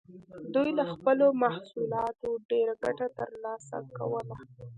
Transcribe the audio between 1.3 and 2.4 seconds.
محصولاتو